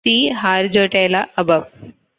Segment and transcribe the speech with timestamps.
[0.03, 1.67] See harjoitella above.